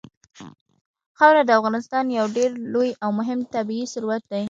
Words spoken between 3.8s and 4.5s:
ثروت دی.